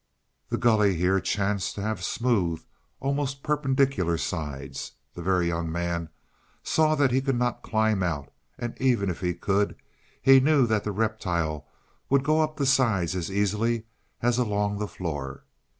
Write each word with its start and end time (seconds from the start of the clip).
The 0.49 0.57
gully 0.57 0.95
here 0.95 1.19
chanced 1.19 1.75
to 1.75 1.81
have 1.83 2.03
smooth, 2.03 2.63
almost 2.99 3.43
perpendicular 3.43 4.17
sides. 4.17 4.93
The 5.13 5.21
Very 5.21 5.47
Young 5.47 5.71
Man 5.71 6.09
saw 6.63 6.95
that 6.95 7.11
he 7.11 7.21
could 7.21 7.35
not 7.35 7.61
climb 7.61 8.01
out; 8.01 8.33
and 8.57 8.75
even 8.81 9.11
if 9.11 9.19
he 9.19 9.35
could, 9.35 9.75
he 10.19 10.39
knew 10.39 10.65
that 10.65 10.83
the 10.83 10.91
reptile 10.91 11.67
would 12.09 12.23
go 12.23 12.41
up 12.41 12.57
the 12.57 12.65
sides 12.65 13.15
as 13.15 13.29
easily 13.29 13.85
as 14.23 14.39
along 14.39 14.79
the 14.79 14.87
floor. 14.87 15.43